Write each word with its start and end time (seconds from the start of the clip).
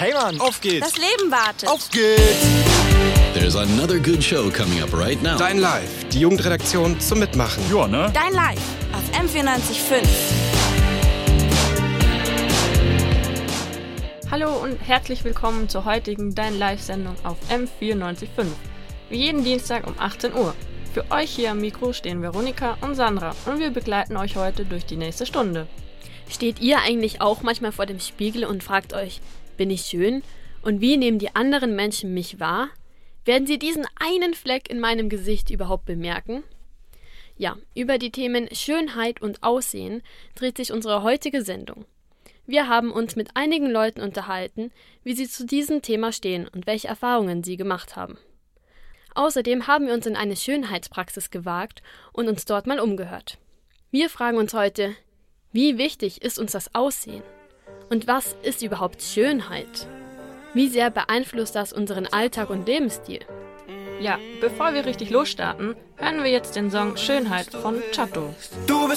Hey 0.00 0.14
Mann, 0.14 0.40
auf 0.40 0.60
geht's. 0.60 0.92
Das 0.92 0.96
Leben 0.96 1.28
wartet. 1.28 1.68
Auf 1.68 1.90
geht's. 1.90 2.46
There's 3.34 3.56
another 3.56 3.98
good 3.98 4.22
show 4.22 4.48
coming 4.48 4.80
up 4.80 4.92
right 4.92 5.20
now. 5.24 5.36
Dein 5.36 5.58
Live, 5.58 6.04
die 6.10 6.20
Jugendredaktion 6.20 7.00
zum 7.00 7.18
Mitmachen. 7.18 7.60
Ja, 7.68 7.88
ne? 7.88 8.08
Dein 8.14 8.32
Live 8.32 8.60
auf 8.92 9.02
M945. 9.20 10.06
Hallo 14.30 14.52
und 14.58 14.76
herzlich 14.76 15.24
willkommen 15.24 15.68
zur 15.68 15.84
heutigen 15.84 16.32
Dein 16.32 16.56
Live-Sendung 16.60 17.16
auf 17.24 17.36
M945. 17.50 18.46
Wie 19.10 19.16
jeden 19.16 19.42
Dienstag 19.42 19.84
um 19.88 19.94
18 19.98 20.32
Uhr. 20.32 20.54
Für 20.94 21.10
euch 21.10 21.32
hier 21.32 21.50
am 21.50 21.60
Mikro 21.60 21.92
stehen 21.92 22.22
Veronika 22.22 22.78
und 22.82 22.94
Sandra 22.94 23.34
und 23.46 23.58
wir 23.58 23.70
begleiten 23.70 24.16
euch 24.16 24.36
heute 24.36 24.64
durch 24.64 24.86
die 24.86 24.96
nächste 24.96 25.26
Stunde. 25.26 25.66
Steht 26.30 26.60
ihr 26.60 26.78
eigentlich 26.82 27.20
auch 27.20 27.42
manchmal 27.42 27.72
vor 27.72 27.86
dem 27.86 27.98
Spiegel 27.98 28.44
und 28.44 28.62
fragt 28.62 28.92
euch, 28.92 29.20
bin 29.58 29.70
ich 29.70 29.82
schön? 29.82 30.22
Und 30.62 30.80
wie 30.80 30.96
nehmen 30.96 31.18
die 31.18 31.36
anderen 31.36 31.76
Menschen 31.76 32.14
mich 32.14 32.40
wahr? 32.40 32.70
Werden 33.26 33.46
sie 33.46 33.58
diesen 33.58 33.86
einen 33.96 34.32
Fleck 34.32 34.70
in 34.70 34.80
meinem 34.80 35.10
Gesicht 35.10 35.50
überhaupt 35.50 35.84
bemerken? 35.84 36.42
Ja, 37.36 37.58
über 37.74 37.98
die 37.98 38.10
Themen 38.10 38.48
Schönheit 38.54 39.20
und 39.20 39.42
Aussehen 39.42 40.02
dreht 40.34 40.56
sich 40.56 40.72
unsere 40.72 41.02
heutige 41.02 41.42
Sendung. 41.42 41.84
Wir 42.46 42.66
haben 42.66 42.90
uns 42.90 43.14
mit 43.14 43.36
einigen 43.36 43.70
Leuten 43.70 44.00
unterhalten, 44.00 44.72
wie 45.04 45.12
sie 45.12 45.28
zu 45.28 45.44
diesem 45.44 45.82
Thema 45.82 46.12
stehen 46.12 46.48
und 46.48 46.66
welche 46.66 46.88
Erfahrungen 46.88 47.44
sie 47.44 47.58
gemacht 47.58 47.94
haben. 47.94 48.16
Außerdem 49.14 49.66
haben 49.66 49.86
wir 49.86 49.94
uns 49.94 50.06
in 50.06 50.16
eine 50.16 50.36
Schönheitspraxis 50.36 51.30
gewagt 51.30 51.82
und 52.12 52.28
uns 52.28 52.46
dort 52.46 52.66
mal 52.66 52.80
umgehört. 52.80 53.36
Wir 53.90 54.08
fragen 54.08 54.38
uns 54.38 54.54
heute, 54.54 54.94
wie 55.52 55.76
wichtig 55.76 56.22
ist 56.22 56.38
uns 56.38 56.52
das 56.52 56.74
Aussehen? 56.74 57.22
Und 57.90 58.06
was 58.06 58.36
ist 58.42 58.62
überhaupt 58.62 59.02
Schönheit? 59.02 59.86
Wie 60.54 60.68
sehr 60.68 60.90
beeinflusst 60.90 61.54
das 61.54 61.72
unseren 61.72 62.06
Alltag 62.06 62.50
und 62.50 62.66
Lebensstil? 62.66 63.20
Ja, 64.00 64.18
bevor 64.40 64.74
wir 64.74 64.86
richtig 64.86 65.10
losstarten, 65.10 65.74
hören 65.96 66.22
wir 66.22 66.30
jetzt 66.30 66.54
den 66.54 66.70
Song 66.70 66.96
Schönheit 66.96 67.46
von 67.46 67.82
Chato. 67.92 68.34
Du 68.66 68.88
bist 68.88 68.96